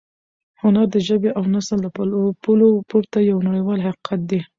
[0.61, 1.89] هنر د ژبې او نسل له
[2.43, 4.39] پولو پورته یو نړیوال حقیقت دی.